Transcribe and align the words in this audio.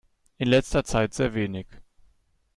In 0.39 0.47
letzter 0.47 0.83
Zeit 0.83 1.13
sehr 1.13 1.35
wenig. 1.35 1.67